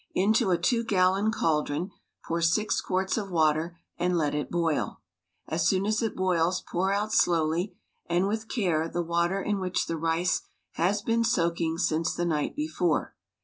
Into 0.15 0.49
a 0.49 0.57
two 0.57 0.83
gallon 0.83 1.31
caldron 1.31 1.91
pour 2.25 2.41
six 2.41 2.81
quarts 2.81 3.17
of 3.19 3.29
water 3.29 3.77
and 3.99 4.17
let 4.17 4.33
it 4.33 4.49
boil. 4.49 4.99
As 5.47 5.67
soon 5.67 5.85
as 5.85 6.01
it 6.01 6.15
boils 6.15 6.59
pour 6.59 6.91
out 6.91 7.13
slowly 7.13 7.75
and 8.07 8.27
with 8.27 8.47
care 8.49 8.89
the 8.89 9.03
water 9.03 9.43
in 9.43 9.59
which 9.59 9.85
the 9.85 9.97
rice 9.97 10.41
has 10.71 11.03
been 11.03 11.23
soaking 11.23 11.77
since 11.77 12.15
the 12.15 12.25
night 12.25 12.55
before. 12.55 13.13